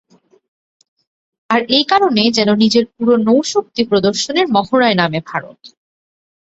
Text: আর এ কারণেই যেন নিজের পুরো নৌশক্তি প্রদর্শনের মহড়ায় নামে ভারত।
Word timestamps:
আর 1.49 1.61
এ 1.69 1.79
কারণেই 1.83 2.29
যেন 2.31 2.49
নিজের 2.55 2.85
পুরো 2.93 3.13
নৌশক্তি 3.27 3.81
প্রদর্শনের 3.85 4.47
মহড়ায় 4.51 4.97
নামে 4.97 5.19
ভারত। 5.25 5.59